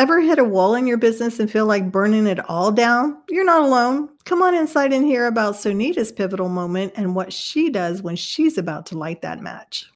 [0.00, 3.18] Ever hit a wall in your business and feel like burning it all down?
[3.28, 4.08] You're not alone.
[4.24, 8.56] Come on inside and hear about Sonita's pivotal moment and what she does when she's
[8.56, 9.90] about to light that match.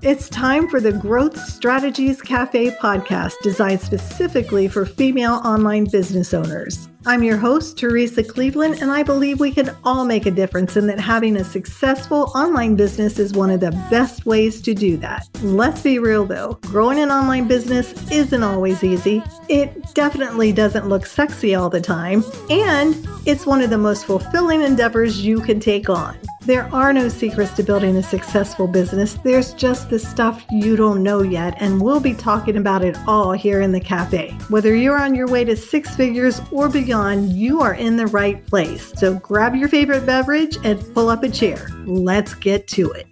[0.00, 6.88] It's time for the Growth Strategies Cafe podcast, designed specifically for female online business owners.
[7.04, 10.88] I'm your host, Teresa Cleveland, and I believe we can all make a difference and
[10.88, 15.28] that having a successful online business is one of the best ways to do that.
[15.42, 19.20] Let's be real though, growing an online business isn't always easy.
[19.48, 22.96] It definitely doesn't look sexy all the time, and
[23.26, 26.16] it's one of the most fulfilling endeavors you can take on.
[26.44, 29.14] There are no secrets to building a successful business.
[29.14, 33.30] There's just the stuff you don't know yet, and we'll be talking about it all
[33.30, 34.32] here in the cafe.
[34.48, 38.46] Whether you're on your way to six figures or beyond, you are in the right
[38.46, 38.92] place.
[38.98, 41.70] So grab your favorite beverage and pull up a chair.
[41.86, 43.11] Let's get to it.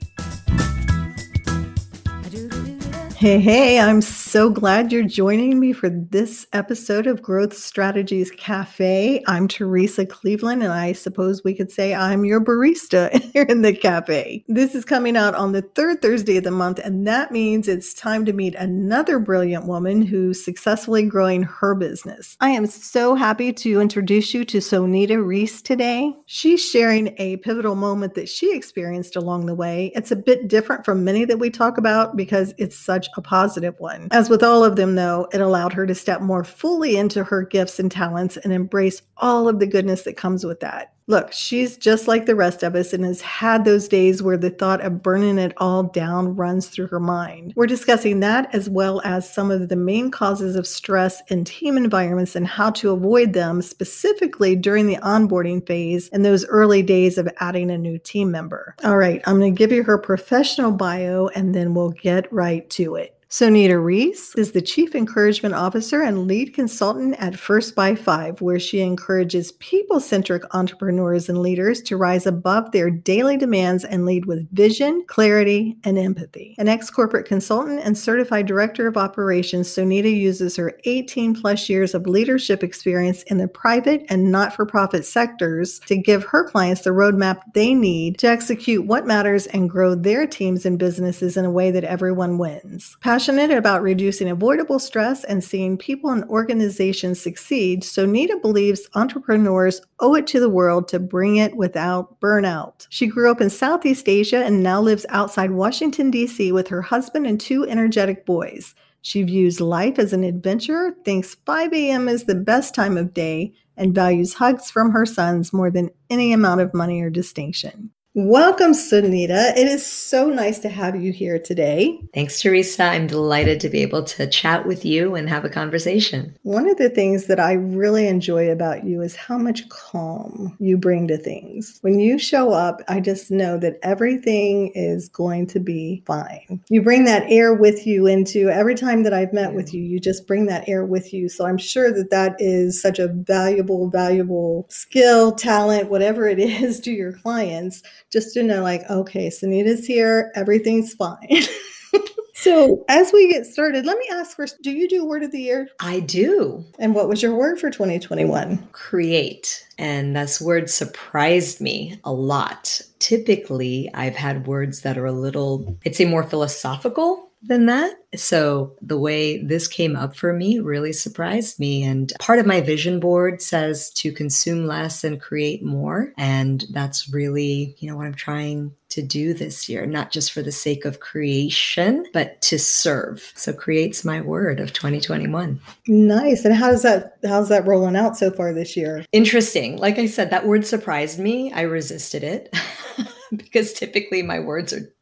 [3.21, 9.23] Hey, hey, I'm so glad you're joining me for this episode of Growth Strategies Cafe.
[9.27, 13.74] I'm Teresa Cleveland, and I suppose we could say I'm your barista here in the
[13.74, 14.43] cafe.
[14.49, 17.93] This is coming out on the third Thursday of the month, and that means it's
[17.93, 22.38] time to meet another brilliant woman who's successfully growing her business.
[22.40, 26.16] I am so happy to introduce you to Sonita Reese today.
[26.24, 29.93] She's sharing a pivotal moment that she experienced along the way.
[29.95, 33.74] It's a bit different from many that we talk about because it's such a positive
[33.78, 34.08] one.
[34.10, 37.42] As with all of them, though, it allowed her to step more fully into her
[37.42, 40.92] gifts and talents and embrace all of the goodness that comes with that.
[41.06, 44.51] Look, she's just like the rest of us and has had those days where the
[44.51, 47.52] thought of burning it all down runs through her mind.
[47.56, 51.76] We're discussing that as well as some of the main causes of stress in team
[51.76, 57.18] environments and how to avoid them, specifically during the onboarding phase and those early days
[57.18, 58.74] of adding a new team member.
[58.84, 62.68] All right, I'm going to give you her professional bio and then we'll get right
[62.71, 63.20] to it.
[63.30, 68.59] Sonita Reese is the Chief Encouragement Officer and Lead Consultant at First by Five, where
[68.59, 74.27] she encourages people centric entrepreneurs and leaders to rise above their daily demands and lead
[74.27, 76.56] with vision, clarity, and empathy.
[76.59, 81.94] An ex corporate consultant and certified director of operations, Sonita uses her 18 plus years
[81.94, 86.81] of leadership experience in the private and not for profit sectors to give her clients
[86.81, 91.44] the roadmap they need to execute what matters and grow their teams and businesses in
[91.44, 97.20] a way that everyone wins passionate about reducing avoidable stress and seeing people and organizations
[97.20, 102.86] succeed, Sonita believes entrepreneurs owe it to the world to bring it without burnout.
[102.88, 106.50] She grew up in Southeast Asia and now lives outside Washington, D.C.
[106.50, 108.75] with her husband and two energetic boys.
[109.03, 112.08] She views life as an adventure, thinks 5 a.m.
[112.08, 116.32] is the best time of day, and values hugs from her sons more than any
[116.32, 117.91] amount of money or distinction.
[118.15, 119.56] Welcome, Sonita.
[119.56, 122.00] It is so nice to have you here today.
[122.12, 122.82] Thanks, Teresa.
[122.82, 126.37] I'm delighted to be able to chat with you and have a conversation.
[126.43, 130.76] One of the things that I really enjoy about you is how much calm you
[130.76, 131.78] bring to things.
[131.82, 136.60] When you show up, I just know that everything is going to be fine.
[136.69, 140.00] You bring that air with you into every time that I've met with you, you
[140.00, 141.28] just bring that air with you.
[141.28, 146.81] So I'm sure that that is such a valuable, valuable skill, talent, whatever it is
[146.81, 151.43] to your clients just to know, like, okay, Sonita's here, everything's fine.
[152.34, 155.41] so, as we get started, let me ask first do you do word of the
[155.41, 155.69] year?
[155.81, 156.65] I do.
[156.78, 158.69] And what was your word for 2021?
[158.72, 159.66] Create.
[159.78, 162.81] And this word surprised me a lot.
[162.99, 167.95] Typically, I've had words that are a little, I'd say more philosophical than that.
[168.17, 171.83] So the way this came up for me really surprised me.
[171.83, 176.12] And part of my vision board says to consume less and create more.
[176.19, 180.43] And that's really, you know, what I'm trying to do this year, not just for
[180.43, 183.33] the sake of creation, but to serve.
[183.37, 185.61] So creates my word of 2021.
[185.87, 186.45] Nice.
[186.45, 189.05] And how's that how's that rolling out so far this year?
[189.12, 189.79] Interesting.
[189.79, 191.53] Like I said, that word surprised me.
[191.53, 192.55] I resisted it
[193.37, 194.93] because typically my words are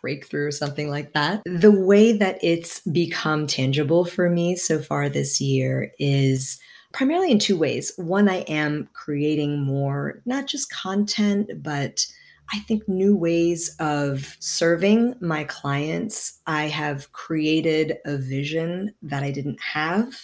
[0.00, 1.42] breakthrough or something like that.
[1.44, 6.58] The way that it's become tangible for me so far this year is
[6.92, 7.92] primarily in two ways.
[7.96, 12.06] One, I am creating more, not just content, but
[12.52, 16.40] I think new ways of serving my clients.
[16.46, 20.14] I have created a vision that I didn't have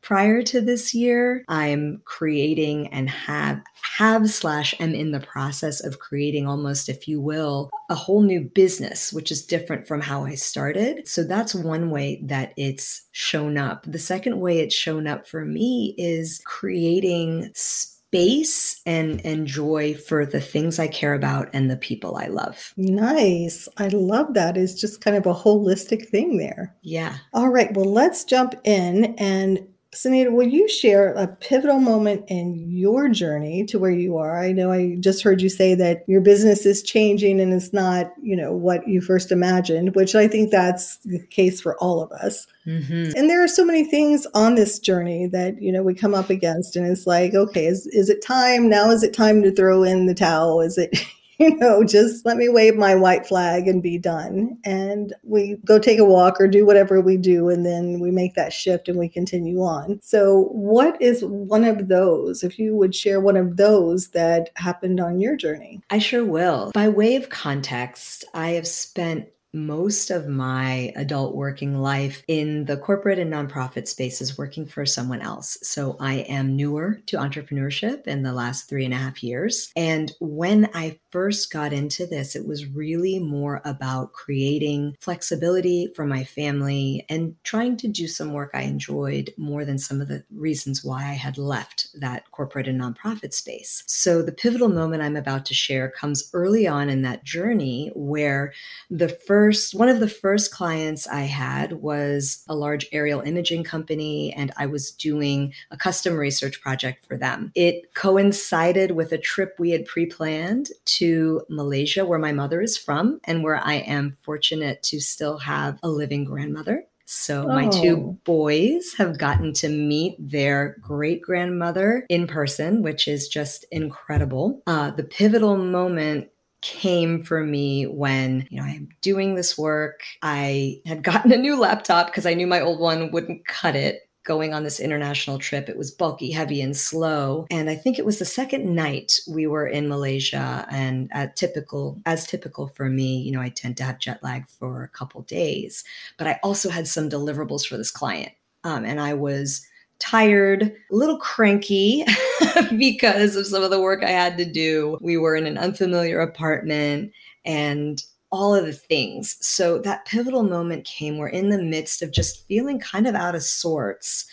[0.00, 1.44] prior to this year.
[1.48, 3.60] I'm creating and have
[3.98, 8.40] have slash am in the process of creating almost, if you will, a whole new
[8.40, 11.08] business, which is different from how I started.
[11.08, 13.84] So that's one way that it's shown up.
[13.86, 20.24] The second way it's shown up for me is creating space and and joy for
[20.24, 22.72] the things I care about and the people I love.
[22.76, 23.68] Nice.
[23.76, 24.56] I love that.
[24.56, 26.74] It's just kind of a holistic thing there.
[26.82, 27.16] Yeah.
[27.34, 27.74] All right.
[27.74, 33.64] Well, let's jump in and Sonita, will you share a pivotal moment in your journey
[33.64, 34.38] to where you are?
[34.38, 38.12] I know I just heard you say that your business is changing and it's not,
[38.22, 42.12] you know, what you first imagined, which I think that's the case for all of
[42.12, 42.46] us.
[42.66, 43.16] Mm-hmm.
[43.16, 46.28] And there are so many things on this journey that, you know, we come up
[46.28, 48.68] against and it's like, okay, is, is it time?
[48.68, 50.60] Now is it time to throw in the towel?
[50.60, 50.98] Is it,
[51.48, 54.58] you know, just let me wave my white flag and be done.
[54.64, 57.48] And we go take a walk or do whatever we do.
[57.48, 60.00] And then we make that shift and we continue on.
[60.02, 64.98] So, what is one of those, if you would share one of those that happened
[64.98, 65.80] on your journey?
[65.90, 66.72] I sure will.
[66.74, 69.28] By way of context, I have spent
[69.66, 75.20] most of my adult working life in the corporate and nonprofit spaces working for someone
[75.20, 75.58] else.
[75.62, 79.72] So I am newer to entrepreneurship in the last three and a half years.
[79.76, 86.06] And when I first got into this, it was really more about creating flexibility for
[86.06, 90.24] my family and trying to do some work I enjoyed more than some of the
[90.34, 93.82] reasons why I had left that corporate and nonprofit space.
[93.86, 98.52] So the pivotal moment I'm about to share comes early on in that journey where
[98.90, 104.32] the first one of the first clients I had was a large aerial imaging company
[104.32, 107.52] and I was doing a custom research project for them.
[107.54, 113.20] It coincided with a trip we had pre-planned to Malaysia, where my mother is from,
[113.24, 116.84] and where I am fortunate to still have a living grandmother.
[117.10, 117.54] So oh.
[117.54, 123.64] my two boys have gotten to meet their great grandmother in person, which is just
[123.72, 124.62] incredible.
[124.66, 126.28] Uh, the pivotal moment
[126.60, 131.58] came for me when you know i'm doing this work i had gotten a new
[131.58, 135.70] laptop because i knew my old one wouldn't cut it going on this international trip.
[135.70, 137.46] It was bulky, heavy, and slow.
[137.50, 140.66] And I think it was the second night we were in Malaysia.
[140.70, 144.46] And at typical, as typical for me, you know, I tend to have jet lag
[144.46, 145.82] for a couple days.
[146.18, 148.32] But I also had some deliverables for this client,
[148.62, 149.66] um, and I was
[149.98, 152.04] tired, a little cranky
[152.76, 154.98] because of some of the work I had to do.
[155.00, 157.12] We were in an unfamiliar apartment
[157.44, 159.36] and all of the things.
[159.40, 163.34] So that pivotal moment came We're in the midst of just feeling kind of out
[163.34, 164.26] of sorts,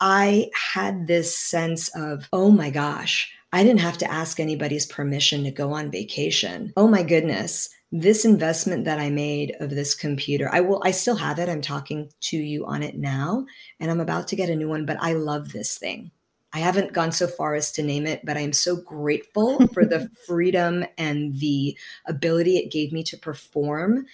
[0.00, 5.44] I had this sense of, oh my gosh, I didn't have to ask anybody's permission
[5.44, 6.72] to go on vacation.
[6.76, 7.70] Oh my goodness,
[8.00, 11.48] this investment that I made of this computer, I will, I still have it.
[11.48, 13.46] I'm talking to you on it now,
[13.80, 16.10] and I'm about to get a new one, but I love this thing.
[16.52, 19.84] I haven't gone so far as to name it, but I am so grateful for
[19.84, 21.76] the freedom and the
[22.06, 24.06] ability it gave me to perform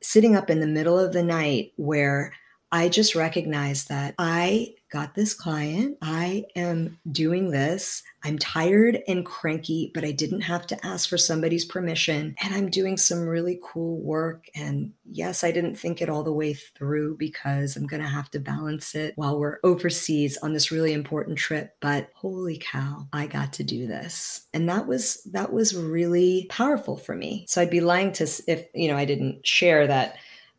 [0.00, 2.32] sitting up in the middle of the night where
[2.74, 5.96] I just recognized that I got this client.
[6.02, 8.02] I am doing this.
[8.24, 12.34] I'm tired and cranky, but I didn't have to ask for somebody's permission.
[12.42, 14.46] And I'm doing some really cool work.
[14.56, 18.28] And yes, I didn't think it all the way through because I'm going to have
[18.32, 21.76] to balance it while we're overseas on this really important trip.
[21.80, 24.48] But holy cow, I got to do this.
[24.52, 27.46] And that was, that was really powerful for me.
[27.48, 30.16] So I'd be lying to, if, you know, I didn't share that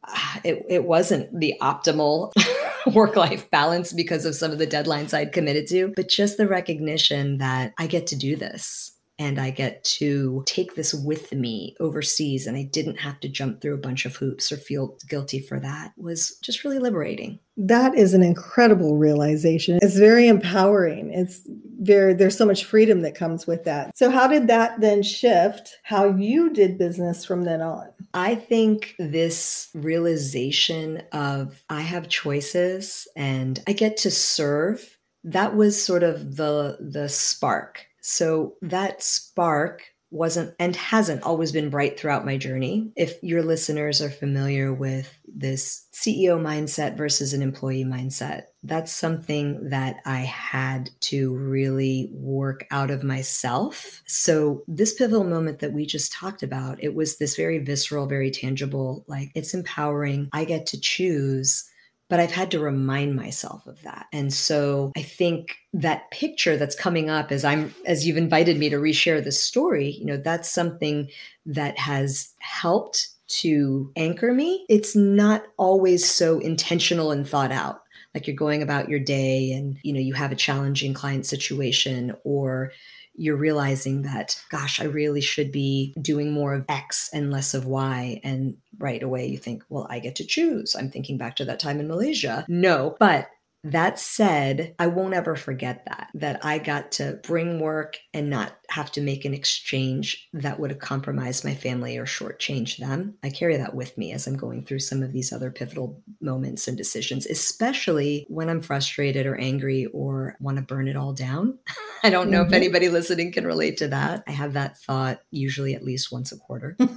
[0.43, 2.31] it, it wasn't the optimal
[2.93, 6.47] work life balance because of some of the deadlines I'd committed to, but just the
[6.47, 11.75] recognition that I get to do this and I get to take this with me
[11.79, 15.39] overseas and I didn't have to jump through a bunch of hoops or feel guilty
[15.39, 17.39] for that was just really liberating.
[17.57, 19.79] That is an incredible realization.
[19.81, 21.13] It's very empowering.
[21.13, 21.41] It's
[21.79, 23.97] very there's so much freedom that comes with that.
[23.97, 27.87] So how did that then shift how you did business from then on?
[28.15, 35.83] I think this realization of I have choices and I get to serve that was
[35.83, 37.85] sort of the the spark.
[38.01, 42.91] So that spark wasn't and hasn't always been bright throughout my journey.
[42.95, 49.69] If your listeners are familiar with this CEO mindset versus an employee mindset, that's something
[49.69, 54.01] that I had to really work out of myself.
[54.07, 58.31] So, this pivotal moment that we just talked about, it was this very visceral, very
[58.31, 60.29] tangible, like it's empowering.
[60.33, 61.69] I get to choose
[62.09, 64.07] but I've had to remind myself of that.
[64.13, 68.69] And so I think that picture that's coming up as I'm as you've invited me
[68.69, 71.09] to reshare this story, you know, that's something
[71.45, 74.65] that has helped to anchor me.
[74.69, 77.81] It's not always so intentional and thought out.
[78.13, 82.15] Like you're going about your day and you know, you have a challenging client situation
[82.23, 82.71] or
[83.17, 87.65] you're realizing that, gosh, I really should be doing more of X and less of
[87.65, 88.19] Y.
[88.23, 90.75] And right away you think, well, I get to choose.
[90.75, 92.45] I'm thinking back to that time in Malaysia.
[92.47, 93.29] No, but
[93.65, 98.55] That said, I won't ever forget that, that I got to bring work and not
[98.69, 103.15] have to make an exchange that would have compromised my family or shortchanged them.
[103.23, 106.67] I carry that with me as I'm going through some of these other pivotal moments
[106.67, 111.59] and decisions, especially when I'm frustrated or angry or want to burn it all down.
[112.03, 112.53] I don't know mm-hmm.
[112.53, 114.23] if anybody listening can relate to that.
[114.27, 116.77] I have that thought usually at least once a quarter.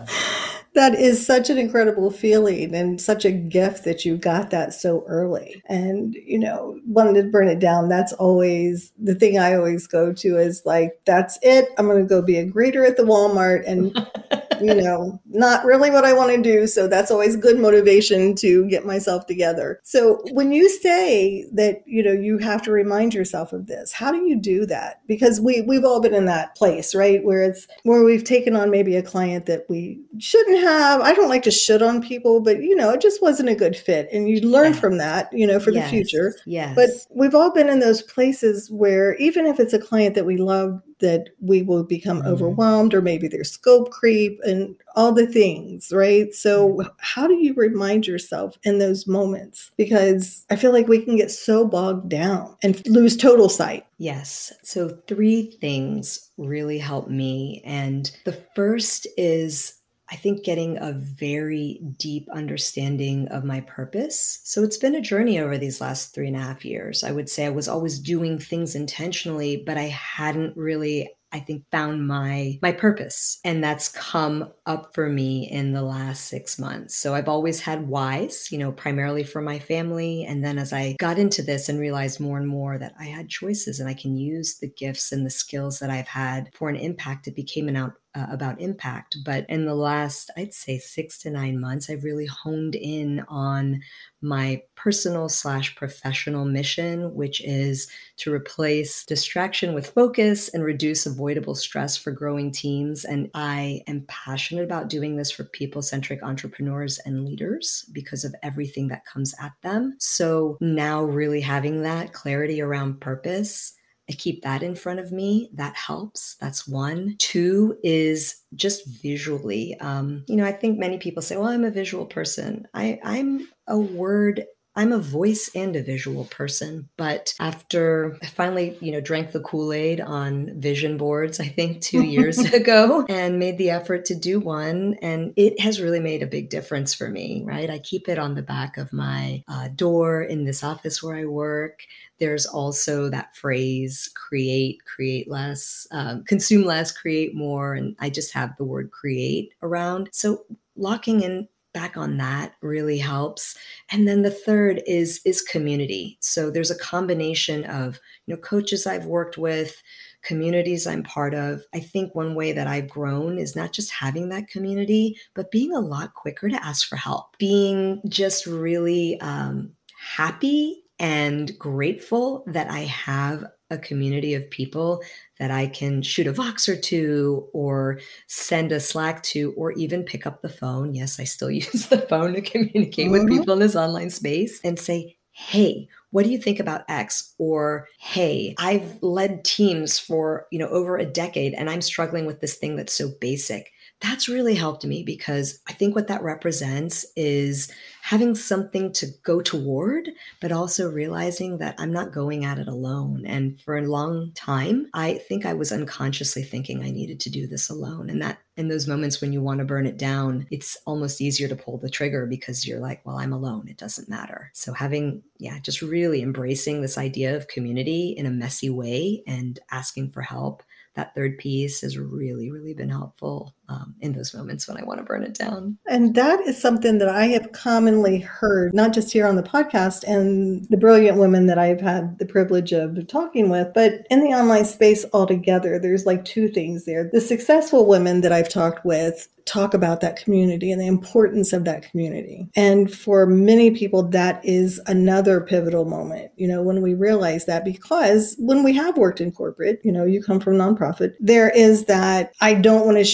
[0.74, 5.04] that is such an incredible feeling and such a gift that you got that so
[5.06, 5.62] early.
[5.66, 10.12] And, you know, wanting to burn it down, that's always the thing I always go
[10.12, 11.68] to is like, that's it.
[11.76, 13.92] I'm going to go be a greeter at the Walmart and
[14.60, 16.66] you know, not really what I want to do.
[16.66, 19.80] So that's always good motivation to get myself together.
[19.82, 24.10] So when you say that, you know, you have to remind yourself of this, how
[24.10, 25.00] do you do that?
[25.06, 27.24] Because we we've all been in that place, right?
[27.24, 31.00] Where it's where we've taken on maybe a client that we shouldn't have.
[31.00, 33.76] I don't like to shit on people, but you know, it just wasn't a good
[33.76, 34.08] fit.
[34.12, 34.80] And you learn yes.
[34.80, 35.84] from that, you know, for yes.
[35.84, 36.34] the future.
[36.46, 36.74] Yes.
[36.74, 40.36] But we've all been in those places where even if it's a client that we
[40.36, 42.28] love that we will become mm-hmm.
[42.28, 46.32] overwhelmed or maybe there's scope creep and all the things, right?
[46.34, 49.70] So, how do you remind yourself in those moments?
[49.76, 53.86] Because I feel like we can get so bogged down and lose total sight.
[53.98, 54.52] Yes.
[54.62, 57.62] So, three things really help me.
[57.64, 59.79] And the first is
[60.10, 64.40] I think getting a very deep understanding of my purpose.
[64.44, 67.04] So it's been a journey over these last three and a half years.
[67.04, 71.62] I would say I was always doing things intentionally, but I hadn't really I think
[71.70, 76.96] found my my purpose and that's come up for me in the last 6 months.
[76.96, 80.96] So I've always had whys, you know, primarily for my family and then as I
[80.98, 84.16] got into this and realized more and more that I had choices and I can
[84.16, 87.76] use the gifts and the skills that I've had for an impact it became an
[87.76, 89.16] out uh, about impact.
[89.24, 93.80] But in the last, I'd say six to nine months, I've really honed in on
[94.22, 97.88] my personal slash professional mission, which is
[98.18, 103.04] to replace distraction with focus and reduce avoidable stress for growing teams.
[103.04, 108.34] And I am passionate about doing this for people centric entrepreneurs and leaders because of
[108.42, 109.96] everything that comes at them.
[109.98, 113.74] So now, really having that clarity around purpose
[114.10, 115.50] I keep that in front of me.
[115.54, 116.34] That helps.
[116.40, 117.14] That's one.
[117.18, 119.78] Two is just visually.
[119.78, 122.66] Um, you know, I think many people say, well, I'm a visual person.
[122.74, 124.44] I, I'm a word
[124.76, 129.40] I'm a voice and a visual person, but after I finally, you know, drank the
[129.40, 134.38] Kool-Aid on vision boards, I think 2 years ago and made the effort to do
[134.38, 137.68] one and it has really made a big difference for me, right?
[137.68, 141.24] I keep it on the back of my uh, door in this office where I
[141.24, 141.80] work.
[142.18, 147.74] There's also that phrase create, create less, um, consume less, create more.
[147.74, 150.10] And I just have the word create around.
[150.12, 150.44] So
[150.76, 153.56] locking in back on that really helps.
[153.90, 156.18] And then the third is is community.
[156.20, 159.82] So there's a combination of you know coaches i've worked with
[160.22, 161.62] communities i'm part of.
[161.74, 165.74] I think one way that i've grown is not just having that community but being
[165.74, 167.36] a lot quicker to ask for help.
[167.38, 175.02] Being just really um, happy and grateful that I have a community of people
[175.38, 180.26] that I can shoot a Voxer to or send a Slack to or even pick
[180.26, 180.94] up the phone.
[180.94, 183.12] Yes, I still use the phone to communicate mm-hmm.
[183.12, 187.34] with people in this online space and say, hey, what do you think about X?
[187.38, 192.40] Or, hey, I've led teams for, you know, over a decade and I'm struggling with
[192.40, 197.04] this thing that's so basic that's really helped me because I think what that represents
[197.16, 197.70] is
[198.02, 200.08] having something to go toward,
[200.40, 203.24] but also realizing that I'm not going at it alone.
[203.26, 207.46] And for a long time, I think I was unconsciously thinking I needed to do
[207.46, 208.08] this alone.
[208.08, 211.48] And that in those moments when you want to burn it down, it's almost easier
[211.48, 213.68] to pull the trigger because you're like, well, I'm alone.
[213.68, 214.50] It doesn't matter.
[214.54, 219.58] So having, yeah, just really embracing this idea of community in a messy way and
[219.70, 220.62] asking for help
[220.94, 224.98] that third piece has really, really been helpful um, in those moments when I want
[224.98, 225.78] to burn it down.
[225.88, 230.02] And that is something that I have commonly heard, not just here on the podcast
[230.04, 234.30] and the brilliant women that I've had the privilege of talking with, but in the
[234.30, 235.78] online space altogether.
[235.78, 237.08] There's like two things there.
[237.12, 241.64] The successful women that I've talked with talk about that community and the importance of
[241.64, 242.48] that community.
[242.54, 247.64] And for many people, that is another pivotal moment, you know, when we realize that
[247.64, 251.86] because when we have worked in corporate, you know, you come from nonprofit, there is
[251.86, 253.04] that I don't want to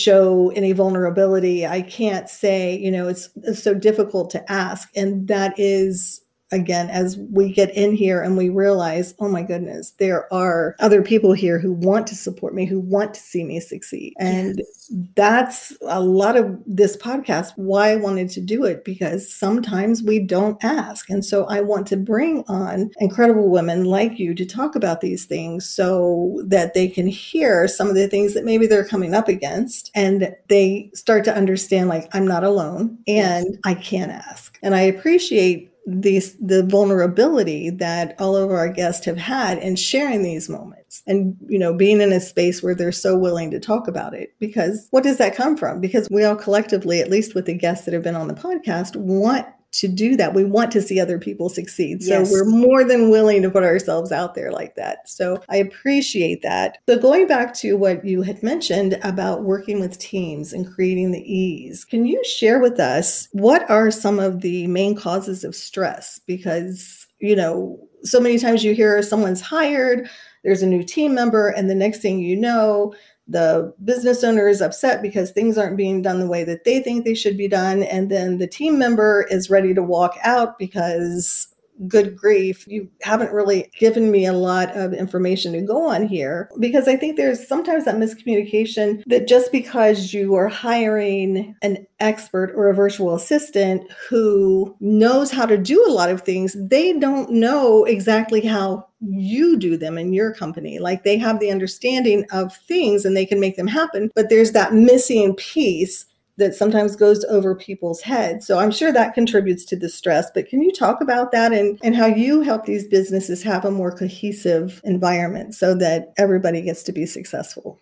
[0.50, 1.67] any vulnerability.
[1.67, 4.88] I can't say, you know, it's, it's so difficult to ask.
[4.97, 6.21] And that is
[6.53, 11.03] again as we get in here and we realize, oh my goodness, there are other
[11.03, 14.15] people here who want to support me, who want to see me succeed.
[14.19, 14.93] And yes.
[15.17, 20.21] that's a lot of this podcast, why I wanted to do it, because sometimes we
[20.21, 21.11] don't ask.
[21.11, 25.25] And so I want to bring on incredible women like you to talk about these
[25.25, 29.29] things so that they can hear some of the things that maybe they're coming up
[29.29, 33.61] against and they start to understand like I'm not alone and yes.
[33.65, 34.59] I can ask.
[34.62, 40.23] And I appreciate these the vulnerability that all of our guests have had in sharing
[40.25, 43.87] these moments and you know being in a space where they're so willing to talk
[43.87, 44.35] about it.
[44.40, 45.81] Because what does that come from?
[45.81, 48.97] Because we all collectively at least with the guests that have been on the podcast
[48.97, 49.47] want
[49.80, 50.35] to do that.
[50.35, 52.02] We want to see other people succeed.
[52.02, 52.33] So yes.
[52.33, 55.09] we're more than willing to put ourselves out there like that.
[55.09, 56.78] So I appreciate that.
[56.88, 61.21] So going back to what you had mentioned about working with teams and creating the
[61.21, 66.21] ease, can you share with us what are some of the main causes of stress?
[66.26, 70.09] Because, you know, so many times you hear someone's hired,
[70.42, 72.95] there's a new team member, and the next thing you know,
[73.28, 77.04] the business owner is upset because things aren't being done the way that they think
[77.04, 77.83] they should be done.
[77.83, 81.49] And then the team member is ready to walk out because
[81.87, 86.50] good grief, you haven't really given me a lot of information to go on here
[86.59, 92.52] because I think there's sometimes that miscommunication that just because you are hiring an expert
[92.54, 97.30] or a virtual assistant who knows how to do a lot of things, they don't
[97.30, 100.78] know exactly how you do them in your company.
[100.78, 104.52] Like they have the understanding of things and they can make them happen, but there's
[104.52, 106.06] that missing piece
[106.38, 108.47] that sometimes goes over people's heads.
[108.47, 110.31] So I'm sure that contributes to the stress.
[110.35, 113.71] But can you talk about that and, and how you help these businesses have a
[113.71, 117.78] more cohesive environment so that everybody gets to be successful?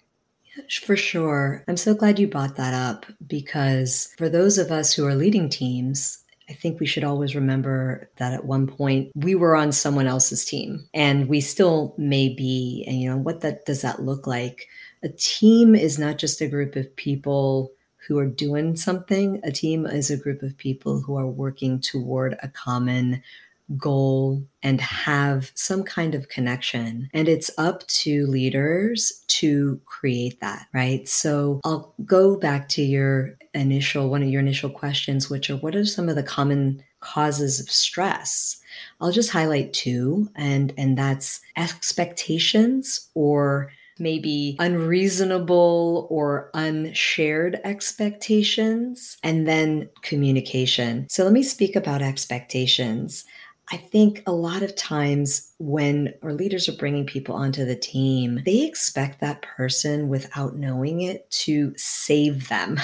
[0.84, 1.64] For sure.
[1.66, 5.48] I'm so glad you brought that up because for those of us who are leading
[5.48, 6.18] teams,
[6.48, 10.44] I think we should always remember that at one point we were on someone else's
[10.44, 12.84] team and we still may be.
[12.86, 14.68] And, you know, what that does that look like?
[15.02, 17.72] A team is not just a group of people
[18.06, 19.40] who are doing something.
[19.44, 23.22] A team is a group of people who are working toward a common
[23.78, 27.08] goal and have some kind of connection.
[27.14, 31.08] And it's up to leaders to create that, right?
[31.08, 35.74] So I'll go back to your initial, one of your initial questions, which are what
[35.74, 38.60] are some of the common causes of stress?
[39.00, 49.46] I'll just highlight two, and, and that's expectations or maybe unreasonable or unshared expectations, and
[49.46, 51.06] then communication.
[51.08, 53.24] So let me speak about expectations.
[53.72, 58.42] I think a lot of times when our leaders are bringing people onto the team,
[58.44, 62.78] they expect that person without knowing it to save them.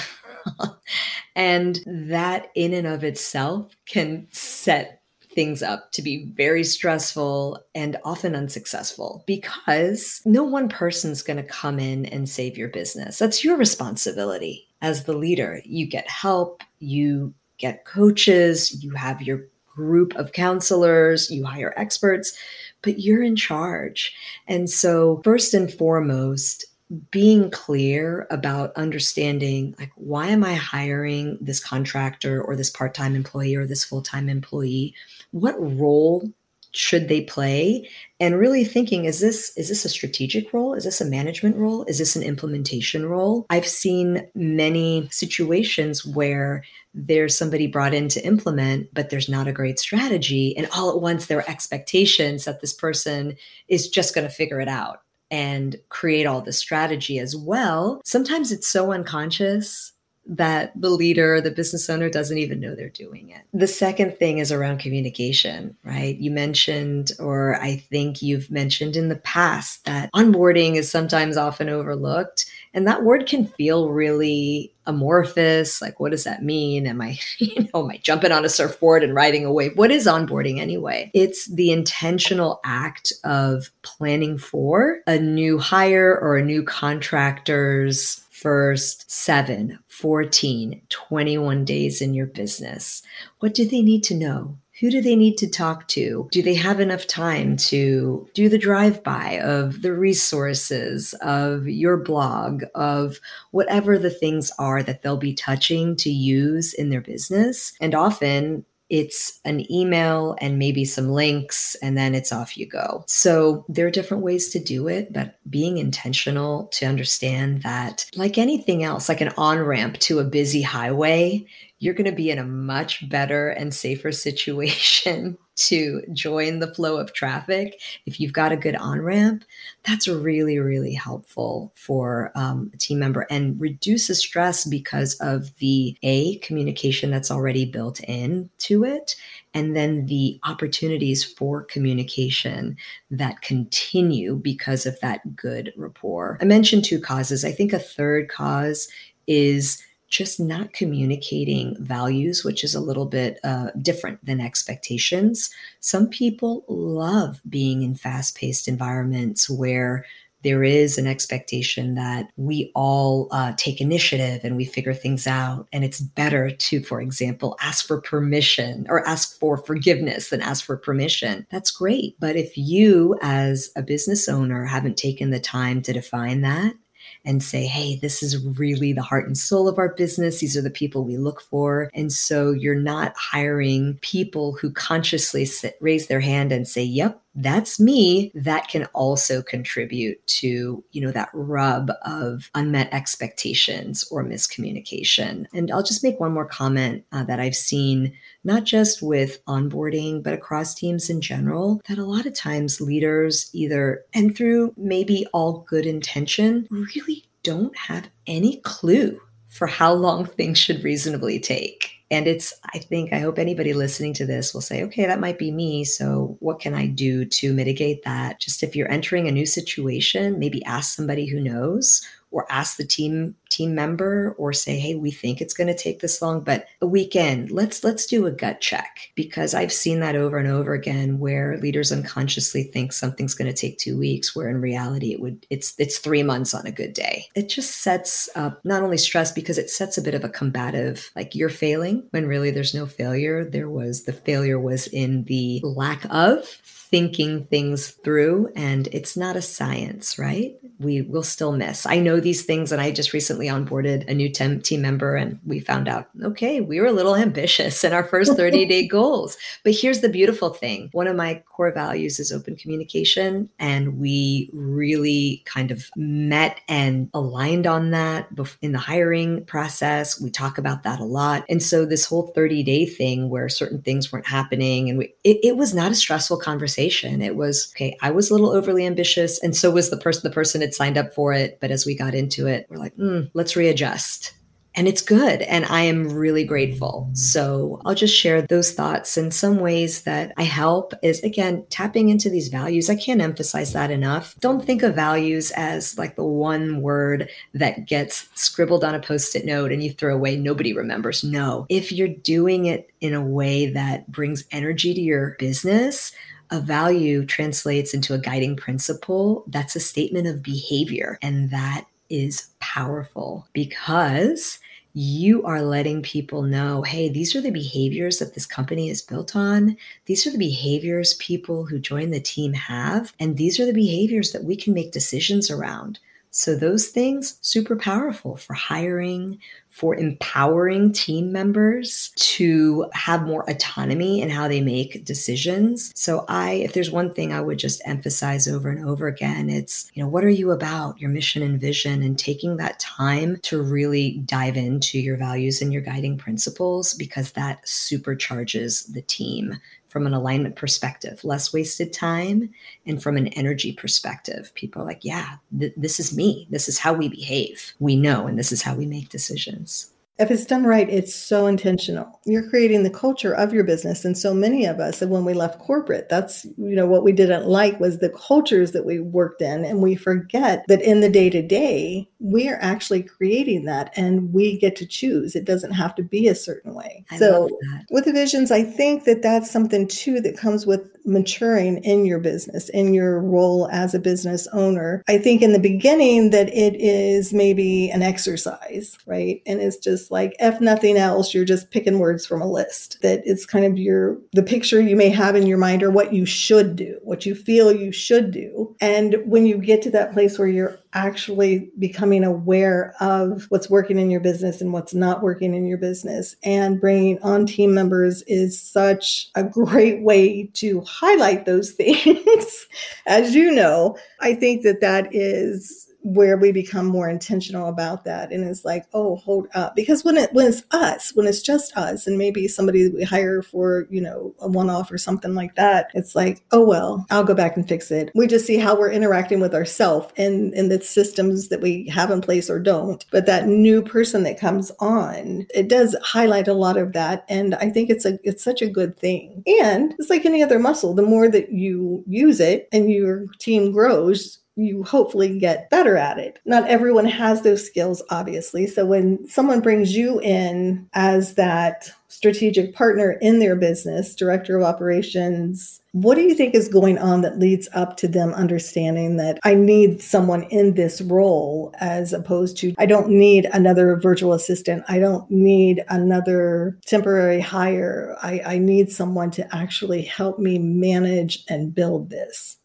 [1.35, 5.00] and that in and of itself can set
[5.33, 11.43] things up to be very stressful and often unsuccessful because no one person's going to
[11.43, 13.19] come in and save your business.
[13.19, 15.61] That's your responsibility as the leader.
[15.65, 22.37] You get help, you get coaches, you have your group of counselors, you hire experts,
[22.81, 24.13] but you're in charge.
[24.47, 26.65] And so, first and foremost,
[27.09, 33.55] being clear about understanding like why am i hiring this contractor or this part-time employee
[33.55, 34.93] or this full-time employee
[35.31, 36.29] what role
[36.73, 37.89] should they play?
[38.19, 40.73] And really thinking is this is this a strategic role?
[40.73, 41.83] Is this a management role?
[41.85, 43.45] Is this an implementation role?
[43.49, 46.63] I've seen many situations where
[46.93, 51.01] there's somebody brought in to implement but there's not a great strategy and all at
[51.01, 53.37] once there are expectations that this person
[53.69, 58.01] is just going to figure it out and create all the strategy as well.
[58.03, 59.93] Sometimes it's so unconscious
[60.31, 63.41] that the leader, the business owner doesn't even know they're doing it.
[63.53, 66.17] The second thing is around communication, right?
[66.17, 71.67] You mentioned, or I think you've mentioned in the past, that onboarding is sometimes often
[71.67, 72.45] overlooked.
[72.73, 75.81] And that word can feel really amorphous.
[75.81, 76.87] Like, what does that mean?
[76.87, 79.77] Am I, you know, am I jumping on a surfboard and riding a wave?
[79.77, 81.11] What is onboarding anyway?
[81.13, 89.09] It's the intentional act of planning for a new hire or a new contractor's first
[89.11, 93.03] 7, 14, 21 days in your business?
[93.39, 94.57] What do they need to know?
[94.79, 96.27] Who do they need to talk to?
[96.31, 101.97] Do they have enough time to do the drive by of the resources, of your
[101.97, 103.19] blog, of
[103.51, 107.73] whatever the things are that they'll be touching to use in their business?
[107.79, 113.05] And often it's an email and maybe some links, and then it's off you go.
[113.07, 118.37] So there are different ways to do it, but being intentional to understand that, like
[118.37, 121.45] anything else, like an on ramp to a busy highway,
[121.81, 126.97] you're going to be in a much better and safer situation to join the flow
[126.97, 129.43] of traffic if you've got a good on ramp
[129.83, 135.95] that's really really helpful for um, a team member and reduces stress because of the
[136.03, 139.15] a communication that's already built in to it
[139.53, 142.77] and then the opportunities for communication
[143.09, 146.37] that continue because of that good rapport.
[146.41, 147.43] I mentioned two causes.
[147.43, 148.87] I think a third cause
[149.27, 155.49] is just not communicating values, which is a little bit uh, different than expectations.
[155.79, 160.05] Some people love being in fast paced environments where
[160.43, 165.67] there is an expectation that we all uh, take initiative and we figure things out.
[165.71, 170.65] And it's better to, for example, ask for permission or ask for forgiveness than ask
[170.65, 171.45] for permission.
[171.51, 172.19] That's great.
[172.19, 176.73] But if you, as a business owner, haven't taken the time to define that,
[177.23, 180.39] and say, hey, this is really the heart and soul of our business.
[180.39, 181.89] These are the people we look for.
[181.93, 187.21] And so you're not hiring people who consciously sit, raise their hand and say, yep,
[187.35, 194.23] that's me that can also contribute to you know that rub of unmet expectations or
[194.23, 195.45] miscommunication.
[195.53, 198.13] And i'll just make one more comment uh, that i've seen
[198.43, 203.49] not just with onboarding but across teams in general that a lot of times leaders
[203.53, 210.25] either and through maybe all good intention really don't have any clue for how long
[210.37, 214.61] things should reasonably take and it's, I think, I hope anybody listening to this will
[214.61, 215.85] say, okay, that might be me.
[215.85, 218.41] So what can I do to mitigate that?
[218.41, 222.85] Just if you're entering a new situation, maybe ask somebody who knows or ask the
[222.85, 226.65] team team member or say hey we think it's going to take this long but
[226.81, 229.11] a weekend let's let's do a gut check.
[229.15, 233.57] Because i've seen that over and over again where leaders unconsciously think something's going to
[233.57, 236.93] take 2 weeks where in reality it would it's it's 3 months on a good
[236.93, 237.25] day.
[237.35, 241.11] It just sets up not only stress because it sets a bit of a combative
[241.15, 243.43] like you're failing when really there's no failure.
[243.43, 249.37] There was the failure was in the lack of thinking things through and it's not
[249.37, 250.55] a science right?
[250.77, 251.85] We will still miss.
[251.85, 255.39] I know these things and i just recently onboarded a new team, team member and
[255.45, 259.37] we found out okay we were a little ambitious in our first 30 day goals.
[259.63, 260.89] But here's the beautiful thing.
[260.91, 267.09] One of my core values is open communication and we really kind of met and
[267.13, 268.27] aligned on that
[268.61, 270.19] in the hiring process.
[270.19, 271.45] We talk about that a lot.
[271.47, 275.37] And so this whole 30 day thing where certain things weren't happening and we, it,
[275.41, 277.21] it was not a stressful conversation conversation.
[277.21, 279.41] It was, okay, I was a little overly ambitious.
[279.41, 281.59] And so was the person, the person had signed up for it.
[281.59, 284.33] But as we got into it, we're like, mm, let's readjust.
[284.73, 285.41] And it's good.
[285.41, 287.09] And I am really grateful.
[287.11, 289.17] So I'll just share those thoughts.
[289.17, 292.89] In some ways that I help is again, tapping into these values.
[292.89, 294.33] I can't emphasize that enough.
[294.39, 299.35] Don't think of values as like the one word that gets scribbled on a post
[299.35, 301.21] it note and you throw away, nobody remembers.
[301.21, 301.65] No.
[301.67, 306.13] If you're doing it in a way that brings energy to your business,
[306.51, 311.17] a value translates into a guiding principle, that's a statement of behavior.
[311.21, 314.59] And that is powerful because
[314.93, 319.35] you are letting people know hey, these are the behaviors that this company is built
[319.35, 319.77] on.
[320.05, 323.13] These are the behaviors people who join the team have.
[323.19, 325.99] And these are the behaviors that we can make decisions around.
[326.31, 329.39] So, those things, super powerful for hiring,
[329.71, 335.91] for empowering team members to have more autonomy in how they make decisions.
[335.95, 339.89] So I if there's one thing I would just emphasize over and over again, it's,
[339.93, 340.99] you know, what are you about?
[340.99, 345.71] Your mission and vision and taking that time to really dive into your values and
[345.71, 349.57] your guiding principles because that supercharges the team
[349.91, 352.49] from an alignment perspective, less wasted time,
[352.85, 354.51] and from an energy perspective.
[354.55, 356.47] People are like, yeah, th- this is me.
[356.49, 357.73] This is how we behave.
[357.79, 361.47] We know, and this is how we make decisions if it's done right, it's so
[361.47, 362.19] intentional.
[362.25, 364.05] You're creating the culture of your business.
[364.05, 367.47] And so many of us, when we left corporate, that's, you know, what we didn't
[367.47, 369.65] like was the cultures that we worked in.
[369.65, 374.31] And we forget that in the day to day, we are actually creating that and
[374.31, 375.35] we get to choose.
[375.35, 377.03] It doesn't have to be a certain way.
[377.09, 377.49] I so
[377.89, 382.19] with the visions, I think that that's something too that comes with maturing in your
[382.19, 385.03] business, in your role as a business owner.
[385.07, 389.41] I think in the beginning that it is maybe an exercise, right?
[389.47, 393.01] And it's just like, if nothing else, you're just picking words from a list.
[393.01, 396.13] That it's kind of your, the picture you may have in your mind or what
[396.13, 398.75] you should do, what you feel you should do.
[398.79, 403.97] And when you get to that place where you're actually becoming aware of what's working
[403.99, 406.35] in your business and what's not working in your business.
[406.43, 412.67] And bringing on team members is such a great way to highlight those things
[413.05, 413.97] as you know.
[414.19, 418.85] I think that that is where we become more intentional about that and it's like
[418.93, 419.75] oh hold up.
[419.75, 423.03] Because when it when it's us when it's just us and maybe somebody that we
[423.03, 427.23] hire for you know a one-off or something like that it's like oh well i'll
[427.23, 428.11] go back and fix it.
[428.15, 432.11] We just see how we're interacting with ourselves and and the systems that we have
[432.11, 433.05] in place or don't.
[433.11, 437.55] But that new person that comes on it does highlight a lot of that and
[437.55, 439.43] i think it's a it's such a good thing.
[439.61, 443.71] And it's like any other muscle the more that you use it and your team
[443.71, 446.39] grows you hopefully get better at it.
[446.45, 448.67] Not everyone has those skills, obviously.
[448.67, 454.63] So when someone brings you in as that strategic partner in their business, director of
[454.63, 459.39] operations, what do you think is going on that leads up to them understanding that
[459.45, 464.83] I need someone in this role as opposed to I don't need another virtual assistant.
[464.89, 468.17] I don't need another temporary hire.
[468.21, 472.57] I, I need someone to actually help me manage and build this.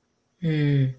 [0.43, 0.95] Mm.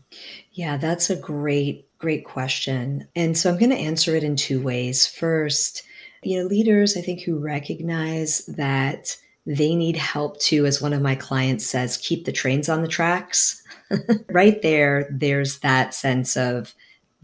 [0.57, 3.07] Yeah, that's a great, great question.
[3.15, 5.05] And so I'm going to answer it in two ways.
[5.05, 5.83] First,
[6.23, 9.15] you know, leaders, I think, who recognize that
[9.45, 12.87] they need help too, as one of my clients says, keep the trains on the
[12.87, 13.61] tracks.
[14.31, 16.73] right there, there's that sense of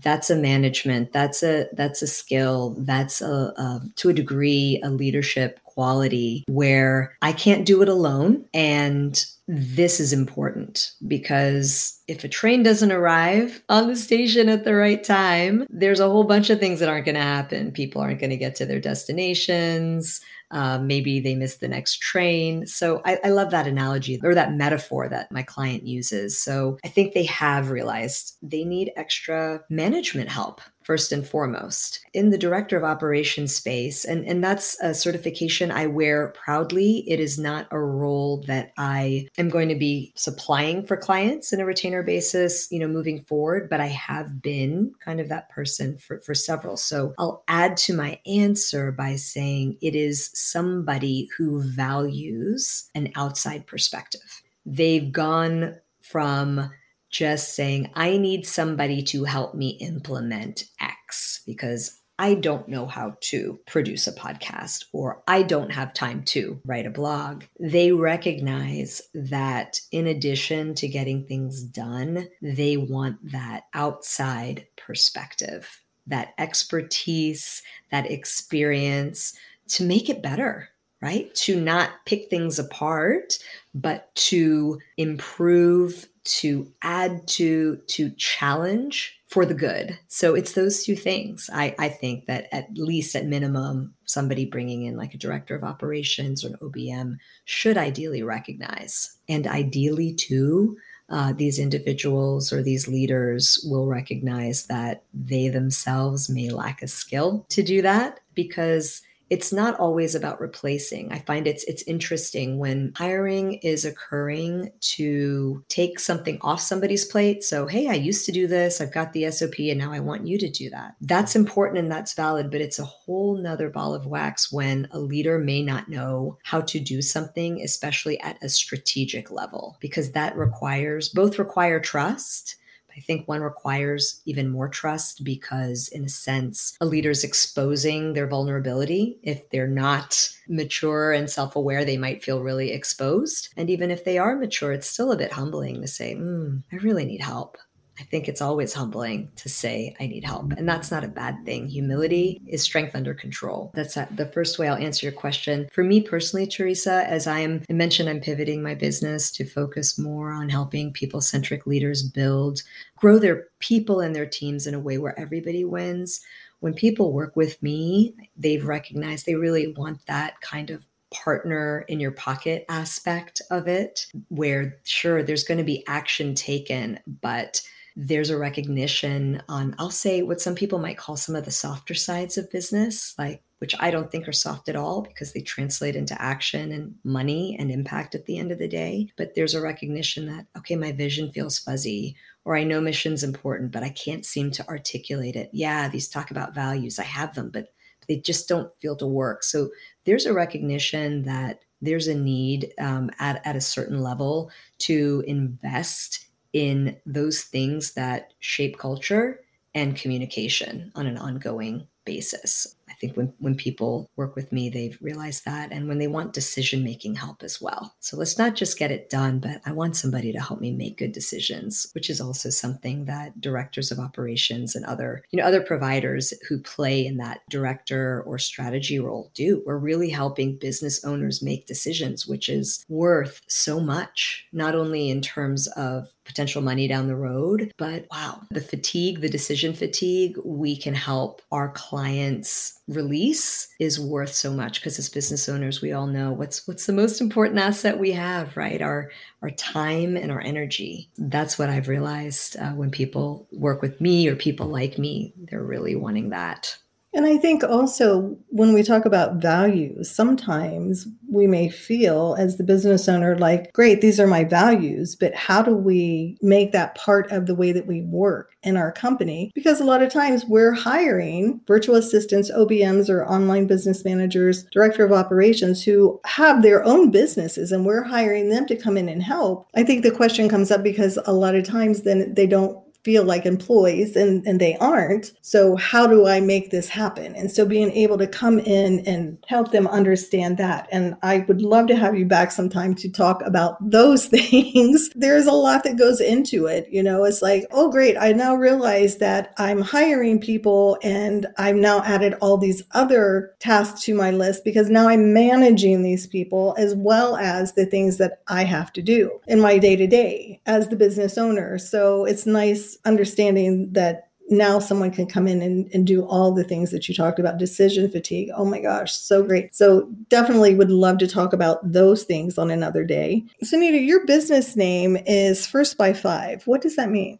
[0.03, 3.25] that's a management, that's a that's a skill, that's a,
[3.57, 9.99] a to a degree a leadership quality where I can't do it alone and this
[9.99, 15.65] is important because if a train doesn't arrive on the station at the right time,
[15.69, 17.71] there's a whole bunch of things that aren't going to happen.
[17.71, 20.21] People aren't going to get to their destinations.
[20.51, 22.65] Uh, maybe they miss the next train.
[22.67, 26.39] So I, I love that analogy or that metaphor that my client uses.
[26.39, 32.05] So I think they have realized they need extra management help first and foremost.
[32.13, 37.03] In the director of operations space, and, and that's a certification I wear proudly.
[37.07, 41.59] It is not a role that I am going to be supplying for clients in
[41.59, 45.97] a retainer basis, you know, moving forward, but I have been kind of that person
[45.97, 46.77] for, for several.
[46.77, 53.67] So I'll add to my answer by saying it is somebody who values an outside
[53.67, 54.43] perspective.
[54.65, 56.71] They've gone from
[57.13, 63.17] just saying, I need somebody to help me implement X because I don't know how
[63.21, 67.43] to produce a podcast or I don't have time to write a blog.
[67.59, 76.33] They recognize that in addition to getting things done, they want that outside perspective, that
[76.37, 79.33] expertise, that experience
[79.69, 80.69] to make it better
[81.01, 81.35] right?
[81.35, 83.37] To not pick things apart,
[83.75, 89.97] but to improve, to add to, to challenge for the good.
[90.07, 91.49] So it's those two things.
[91.51, 95.63] I, I think that at least at minimum, somebody bringing in like a director of
[95.63, 99.17] operations or an OBM should ideally recognize.
[99.27, 100.77] And ideally, too,
[101.09, 107.45] uh, these individuals or these leaders will recognize that they themselves may lack a skill
[107.49, 109.01] to do that because
[109.33, 111.11] it's not always about replacing.
[111.11, 117.43] I find it's it's interesting when hiring is occurring to take something off somebody's plate.
[117.43, 120.27] So, hey, I used to do this, I've got the SOP, and now I want
[120.27, 120.93] you to do that.
[121.01, 124.99] That's important and that's valid, but it's a whole nother ball of wax when a
[124.99, 130.37] leader may not know how to do something, especially at a strategic level, because that
[130.37, 132.57] requires both require trust
[132.95, 138.27] I think one requires even more trust because, in a sense, a leader's exposing their
[138.27, 139.17] vulnerability.
[139.23, 143.49] If they're not mature and self aware, they might feel really exposed.
[143.57, 146.75] And even if they are mature, it's still a bit humbling to say, mm, I
[146.77, 147.57] really need help.
[147.99, 150.51] I think it's always humbling to say, I need help.
[150.53, 151.67] And that's not a bad thing.
[151.67, 153.71] Humility is strength under control.
[153.75, 155.69] That's the first way I'll answer your question.
[155.71, 159.99] For me personally, Teresa, as I am, I mentioned, I'm pivoting my business to focus
[159.99, 162.63] more on helping people centric leaders build,
[162.95, 166.19] grow their people and their teams in a way where everybody wins.
[166.61, 171.99] When people work with me, they've recognized they really want that kind of partner in
[171.99, 177.61] your pocket aspect of it, where sure, there's going to be action taken, but
[177.95, 181.93] there's a recognition on, I'll say, what some people might call some of the softer
[181.93, 185.95] sides of business, like which I don't think are soft at all because they translate
[185.95, 189.07] into action and money and impact at the end of the day.
[189.15, 193.71] But there's a recognition that, okay, my vision feels fuzzy, or I know mission's important,
[193.71, 195.49] but I can't seem to articulate it.
[195.53, 197.69] Yeah, these talk about values, I have them, but
[198.09, 199.43] they just don't feel to work.
[199.43, 199.69] So
[200.03, 206.22] there's a recognition that there's a need um, at, at a certain level to invest
[206.53, 209.41] in those things that shape culture
[209.75, 214.97] and communication on an ongoing basis I think when, when people work with me, they've
[215.01, 215.71] realized that.
[215.71, 217.95] And when they want decision making help as well.
[217.99, 220.99] So let's not just get it done, but I want somebody to help me make
[220.99, 225.61] good decisions, which is also something that directors of operations and other, you know, other
[225.61, 229.63] providers who play in that director or strategy role do.
[229.65, 235.21] We're really helping business owners make decisions, which is worth so much, not only in
[235.21, 237.71] terms of potential money down the road.
[237.77, 244.33] But wow, the fatigue, the decision fatigue, we can help our clients release is worth
[244.33, 247.97] so much because as business owners we all know what's what's the most important asset
[247.97, 249.09] we have right our
[249.41, 254.27] our time and our energy that's what i've realized uh, when people work with me
[254.27, 256.77] or people like me they're really wanting that
[257.13, 262.63] and I think also when we talk about values, sometimes we may feel as the
[262.63, 267.31] business owner like, great, these are my values, but how do we make that part
[267.31, 269.51] of the way that we work in our company?
[269.53, 275.05] Because a lot of times we're hiring virtual assistants, OBMs, or online business managers, director
[275.05, 279.23] of operations who have their own businesses and we're hiring them to come in and
[279.23, 279.67] help.
[279.75, 283.23] I think the question comes up because a lot of times then they don't feel
[283.25, 285.33] like employees and, and they aren't.
[285.41, 287.35] So, how do I make this happen?
[287.35, 290.87] And so, being able to come in and help them understand that.
[290.91, 295.09] And I would love to have you back sometime to talk about those things.
[295.15, 296.87] There's a lot that goes into it.
[296.89, 298.17] You know, it's like, oh, great.
[298.17, 304.03] I now realize that I'm hiring people and I've now added all these other tasks
[304.03, 308.41] to my list because now I'm managing these people as well as the things that
[308.47, 311.77] I have to do in my day to day as the business owner.
[311.77, 316.63] So, it's nice understanding that now someone can come in and, and do all the
[316.63, 318.49] things that you talked about decision fatigue.
[318.55, 319.73] Oh my gosh so great.
[319.73, 323.43] So definitely would love to talk about those things on another day.
[323.63, 326.67] Sonita your business name is first by five.
[326.67, 327.39] What does that mean?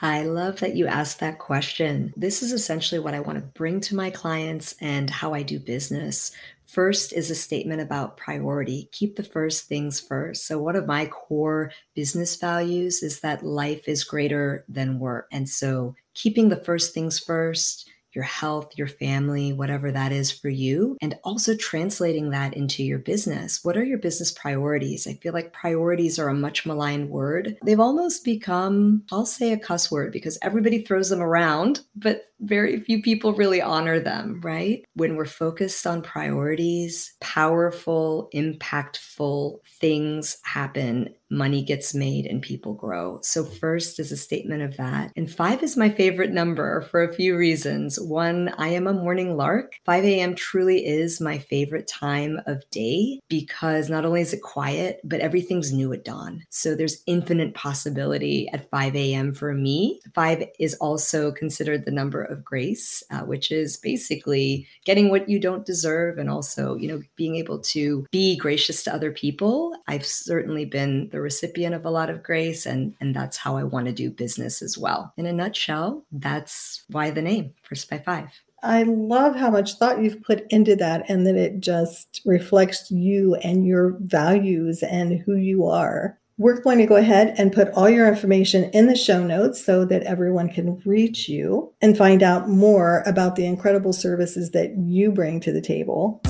[0.00, 2.12] I love that you asked that question.
[2.16, 5.58] This is essentially what I want to bring to my clients and how I do
[5.58, 6.32] business.
[6.74, 8.88] First is a statement about priority.
[8.90, 10.44] Keep the first things first.
[10.44, 15.28] So, one of my core business values is that life is greater than work.
[15.30, 20.48] And so, keeping the first things first, your health, your family, whatever that is for
[20.48, 23.64] you, and also translating that into your business.
[23.64, 25.06] What are your business priorities?
[25.06, 27.56] I feel like priorities are a much maligned word.
[27.64, 32.80] They've almost become, I'll say a cuss word because everybody throws them around, but very
[32.80, 34.84] few people really honor them, right?
[34.94, 43.18] When we're focused on priorities, powerful, impactful things happen money gets made and people grow.
[43.22, 45.12] So, first is a statement of that.
[45.16, 48.00] And five is my favorite number for a few reasons.
[48.00, 49.74] One, I am a morning lark.
[49.84, 50.34] 5 a.m.
[50.34, 55.72] truly is my favorite time of day because not only is it quiet, but everything's
[55.72, 56.44] new at dawn.
[56.50, 59.34] So, there's infinite possibility at 5 a.m.
[59.34, 60.00] for me.
[60.14, 65.40] Five is also considered the number of grace, uh, which is basically getting what you
[65.40, 69.74] don't deserve and also, you know, being able to be gracious to other people.
[69.88, 73.64] I've certainly been the recipient of a lot of grace and and that's how I
[73.64, 75.12] want to do business as well.
[75.16, 78.28] In a nutshell, that's why the name First by 5.
[78.62, 83.34] I love how much thought you've put into that and that it just reflects you
[83.36, 86.18] and your values and who you are.
[86.38, 89.84] We're going to go ahead and put all your information in the show notes so
[89.84, 95.12] that everyone can reach you and find out more about the incredible services that you
[95.12, 96.20] bring to the table.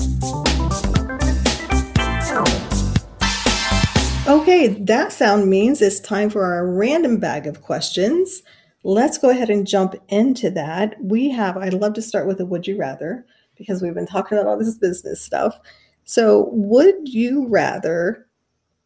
[4.55, 8.41] Okay, that sound means it's time for our random bag of questions.
[8.83, 10.95] Let's go ahead and jump into that.
[11.01, 13.25] We have, I'd love to start with a would you rather
[13.57, 15.59] because we've been talking about all this business stuff.
[16.05, 18.27] So, would you rather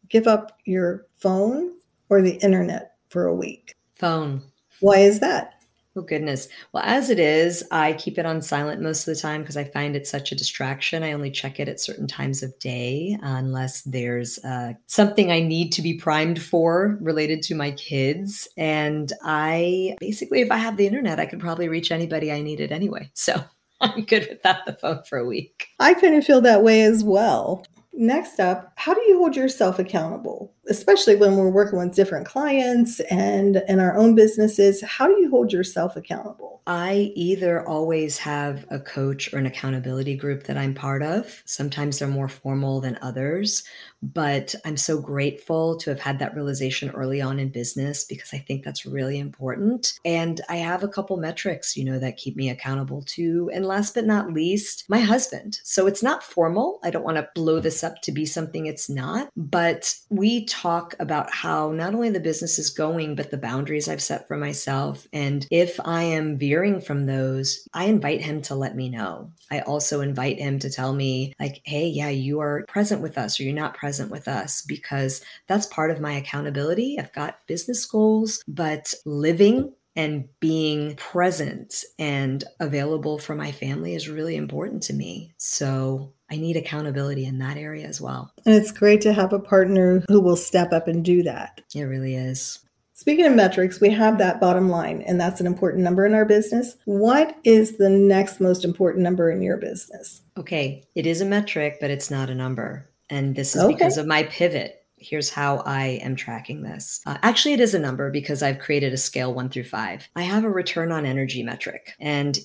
[0.08, 1.70] give up your phone
[2.08, 3.76] or the internet for a week?
[3.94, 4.42] Phone.
[4.80, 5.59] Why is that?
[5.96, 6.48] Oh, goodness.
[6.72, 9.64] Well, as it is, I keep it on silent most of the time because I
[9.64, 11.02] find it such a distraction.
[11.02, 15.72] I only check it at certain times of day unless there's uh, something I need
[15.72, 18.46] to be primed for related to my kids.
[18.56, 22.72] And I basically, if I have the internet, I could probably reach anybody I needed
[22.72, 23.10] anyway.
[23.20, 23.44] So
[23.82, 25.68] I'm good without the phone for a week.
[25.78, 27.64] I kind of feel that way as well.
[27.92, 33.00] Next up, how do you hold yourself accountable, especially when we're working with different clients
[33.10, 34.82] and in our own businesses?
[34.82, 36.60] How do you hold yourself accountable?
[36.66, 41.42] I either always have a coach or an accountability group that I'm part of.
[41.46, 43.64] Sometimes they're more formal than others,
[44.02, 48.38] but I'm so grateful to have had that realization early on in business because I
[48.38, 49.98] think that's really important.
[50.04, 53.50] And I have a couple metrics, you know, that keep me accountable to.
[53.52, 55.58] And last but not least, my husband.
[55.64, 56.78] So it's not formal.
[56.84, 60.94] I don't want to blow this up to be something it's not, but we talk
[60.98, 65.06] about how not only the business is going, but the boundaries I've set for myself.
[65.12, 69.32] And if I am veering from those, I invite him to let me know.
[69.50, 73.38] I also invite him to tell me, like, hey, yeah, you are present with us
[73.38, 76.98] or you're not present with us, because that's part of my accountability.
[76.98, 84.08] I've got business goals, but living and being present and available for my family is
[84.08, 85.34] really important to me.
[85.36, 88.32] So I need accountability in that area as well.
[88.46, 91.60] And it's great to have a partner who will step up and do that.
[91.74, 92.60] It really is.
[92.94, 96.26] Speaking of metrics, we have that bottom line, and that's an important number in our
[96.26, 96.76] business.
[96.84, 100.20] What is the next most important number in your business?
[100.36, 102.90] Okay, it is a metric, but it's not a number.
[103.08, 103.72] And this is okay.
[103.72, 104.84] because of my pivot.
[104.98, 107.00] Here's how I am tracking this.
[107.06, 110.06] Uh, actually, it is a number because I've created a scale one through five.
[110.14, 112.38] I have a return on energy metric, and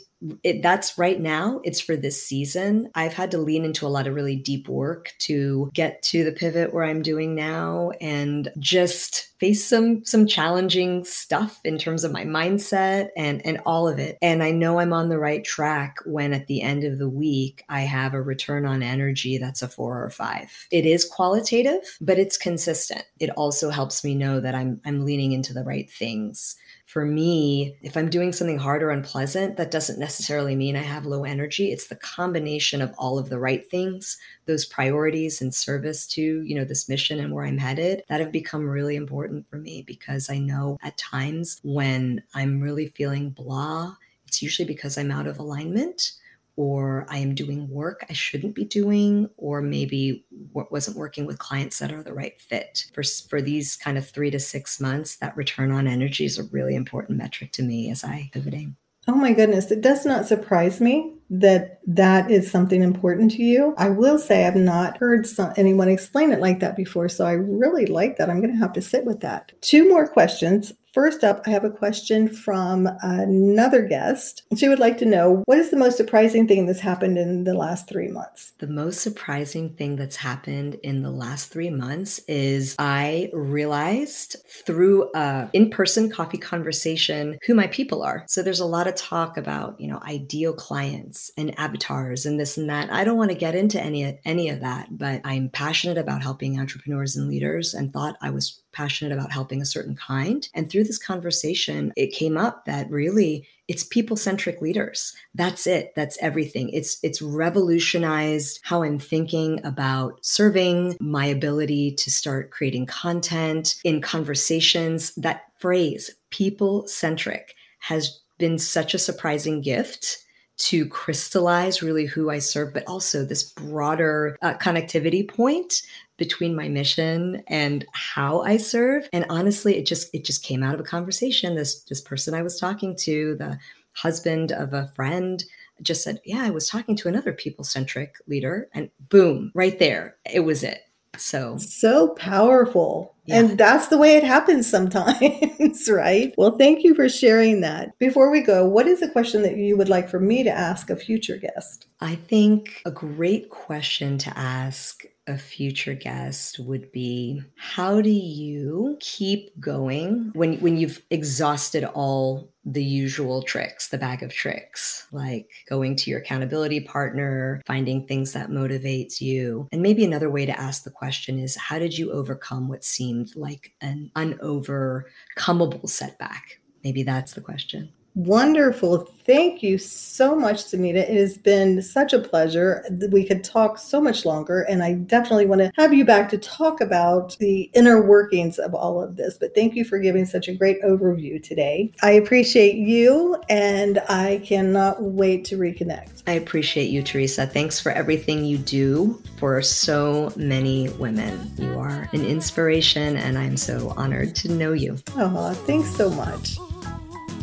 [0.43, 2.89] it, that's right now it's for this season.
[2.95, 6.31] I've had to lean into a lot of really deep work to get to the
[6.31, 12.11] pivot where i'm doing now and just face some some challenging stuff in terms of
[12.11, 14.17] my mindset and and all of it.
[14.21, 17.63] And i know i'm on the right track when at the end of the week
[17.69, 22.19] i have a return on energy that's a 4 or 5 it is qualitative but
[22.19, 23.03] it's consistent.
[23.19, 26.55] It also helps me know that i'm i'm leaning into the right things
[26.95, 31.05] for me, if I'm doing something hard or unpleasant, that doesn't necessarily mean I have
[31.05, 31.73] low energy.
[31.73, 36.55] It's the combination of all of the right things, those priorities and service to, you
[36.55, 40.29] know, this mission and where I'm headed that have become really important for me because
[40.29, 45.37] I know at times when I'm really feeling blah, it's usually because I'm out of
[45.37, 46.13] alignment
[46.55, 51.79] or I am doing work I shouldn't be doing, or maybe wasn't working with clients
[51.79, 52.85] that are the right fit.
[52.93, 56.43] For, for these kind of three to six months, that return on energy is a
[56.43, 58.75] really important metric to me as I pivoting.
[59.07, 63.75] Oh my goodness, it does not surprise me that that is something important to you.
[63.77, 67.33] I will say I've not heard some, anyone explain it like that before, so I
[67.33, 68.29] really like that.
[68.29, 69.51] I'm going to have to sit with that.
[69.61, 70.73] Two more questions.
[70.95, 74.43] First up, I have a question from another guest.
[74.55, 77.53] She would like to know what is the most surprising thing that's happened in the
[77.53, 78.53] last three months?
[78.59, 85.11] The most surprising thing that's happened in the last three months is I realized through
[85.13, 88.23] a in-person coffee conversation who my people are.
[88.29, 92.55] So there's a lot of talk about, you know, ideal clients and avatars and this
[92.55, 92.89] and that.
[92.89, 96.57] I don't want to get into any any of that, but I'm passionate about helping
[96.57, 100.47] entrepreneurs and leaders and thought I was passionate about helping a certain kind.
[100.53, 105.15] And through this conversation, it came up that really it's people-centric leaders.
[105.33, 105.93] That's it.
[105.95, 106.69] That's everything.
[106.69, 114.01] It's it's revolutionized how I'm thinking about serving, my ability to start creating content in
[114.01, 115.15] conversations.
[115.15, 120.19] That phrase, people-centric, has been such a surprising gift
[120.57, 125.81] to crystallize really who I serve, but also this broader uh, connectivity point
[126.17, 129.09] between my mission and how I serve.
[129.11, 131.55] And honestly, it just it just came out of a conversation.
[131.55, 133.59] This this person I was talking to, the
[133.93, 135.43] husband of a friend,
[135.81, 140.41] just said, "Yeah, I was talking to another people-centric leader." And boom, right there, it
[140.41, 140.84] was it.
[141.17, 143.15] So so powerful.
[143.25, 143.39] Yeah.
[143.39, 146.33] And that's the way it happens sometimes, right?
[146.37, 147.97] Well, thank you for sharing that.
[147.97, 150.91] Before we go, what is a question that you would like for me to ask
[150.91, 151.87] a future guest?
[151.99, 158.97] I think a great question to ask a future guest would be how do you
[158.99, 165.49] keep going when when you've exhausted all the usual tricks the bag of tricks like
[165.69, 169.67] going to your accountability partner finding things that motivates you?
[169.71, 173.35] And maybe another way to ask the question is how did you overcome what seemed
[173.35, 176.59] like an unovercomable setback?
[176.83, 179.09] Maybe that's the question Wonderful.
[179.25, 180.97] Thank you so much, Sonita.
[180.97, 182.85] It has been such a pleasure.
[183.11, 186.37] We could talk so much longer, and I definitely want to have you back to
[186.37, 189.37] talk about the inner workings of all of this.
[189.37, 191.91] But thank you for giving such a great overview today.
[192.03, 196.23] I appreciate you, and I cannot wait to reconnect.
[196.27, 197.47] I appreciate you, Teresa.
[197.47, 201.51] Thanks for everything you do for so many women.
[201.57, 204.97] You are an inspiration, and I'm so honored to know you.
[205.17, 206.59] Oh, thanks so much.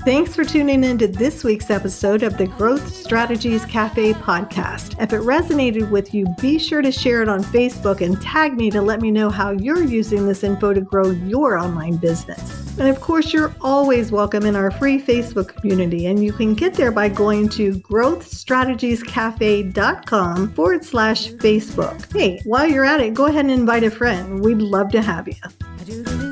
[0.04, 5.00] Thanks for tuning in to this week's episode of the Growth Strategies Cafe podcast.
[5.00, 8.68] If it resonated with you, be sure to share it on Facebook and tag me
[8.72, 12.76] to let me know how you're using this info to grow your online business.
[12.78, 16.74] And of course, you're always welcome in our free Facebook community, and you can get
[16.74, 22.12] there by going to growthstrategiescafe.com forward slash Facebook.
[22.12, 24.42] Hey, while you're at it, go ahead and invite a friend.
[24.42, 26.31] We'd love to have you.